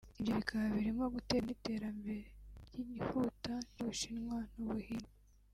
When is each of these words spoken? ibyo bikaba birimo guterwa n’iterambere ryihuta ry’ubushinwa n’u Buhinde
ibyo 0.19 0.21
bikaba 0.39 0.65
birimo 0.75 1.05
guterwa 1.15 1.43
n’iterambere 1.47 2.23
ryihuta 2.65 3.53
ry’ubushinwa 3.69 4.37
n’u 4.53 4.65
Buhinde 4.69 5.11